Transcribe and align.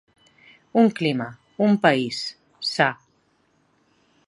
Un 0.83 0.89
clima, 0.99 1.27
un 1.67 1.77
país, 1.85 2.23
sa. 2.71 2.89